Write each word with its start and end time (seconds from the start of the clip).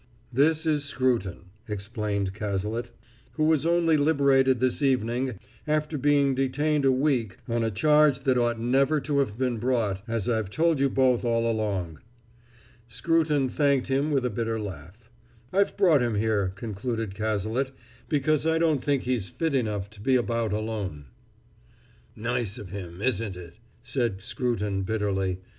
"]"This 0.43 0.65
is 0.65 0.83
Scruton," 0.83 1.51
explained 1.67 2.33
Cazalet, 2.33 2.89
"who 3.33 3.43
was 3.43 3.67
only 3.67 3.97
liberated 3.97 4.59
this 4.59 4.81
evening 4.81 5.37
after 5.67 5.95
being 5.95 6.33
detained 6.33 6.85
a 6.85 6.91
week 6.91 7.37
on 7.47 7.63
a 7.63 7.69
charge 7.69 8.21
that 8.21 8.35
ought 8.35 8.59
never 8.59 8.99
to 9.01 9.19
have 9.19 9.37
been 9.37 9.59
brought, 9.59 10.01
as 10.07 10.27
I've 10.27 10.49
told 10.49 10.79
you 10.79 10.89
both 10.89 11.23
all 11.23 11.47
along." 11.47 11.99
Scruton 12.87 13.47
thanked 13.47 13.89
him 13.89 14.09
with 14.09 14.25
a 14.25 14.31
bitter 14.31 14.59
laugh. 14.59 15.07
"I've 15.53 15.77
brought 15.77 16.01
him 16.01 16.15
here," 16.15 16.51
concluded 16.55 17.13
Cazalet, 17.13 17.69
"because 18.09 18.47
I 18.47 18.57
don't 18.57 18.83
think 18.83 19.03
he's 19.03 19.29
fit 19.29 19.53
enough 19.53 19.87
to 19.91 20.01
be 20.01 20.15
about 20.15 20.51
alone." 20.51 21.09
"Nice 22.15 22.57
of 22.57 22.69
him, 22.69 23.03
isn't 23.03 23.37
it?" 23.37 23.59
said 23.83 24.19
Scruton 24.23 24.81
bitterly. 24.81 25.41